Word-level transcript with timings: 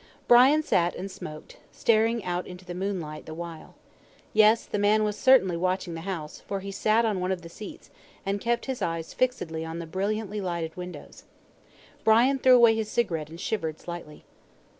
Brian 0.27 0.63
sat 0.63 0.95
and 0.95 1.11
smoked, 1.11 1.57
staring 1.71 2.23
out 2.25 2.47
into 2.47 2.65
the 2.65 2.73
moonlight 2.73 3.27
the 3.27 3.35
while. 3.35 3.75
Yes, 4.33 4.65
the 4.65 4.79
man 4.79 5.03
was 5.03 5.15
certainly 5.15 5.55
watching 5.55 5.93
the 5.93 6.01
house, 6.01 6.39
for 6.39 6.61
he 6.61 6.71
sat 6.71 7.05
on 7.05 7.19
one 7.19 7.31
of 7.31 7.43
the 7.43 7.49
seats, 7.49 7.91
and 8.25 8.41
kept 8.41 8.65
his 8.65 8.81
eyes 8.81 9.13
fixed 9.13 9.43
on 9.53 9.77
the 9.77 9.85
brilliantly 9.85 10.41
lighted 10.41 10.75
windows. 10.75 11.25
Brian 12.03 12.39
threw 12.39 12.55
away 12.55 12.73
his 12.75 12.89
cigarette 12.89 13.29
and 13.29 13.39
shivered 13.39 13.79
slightly. 13.79 14.23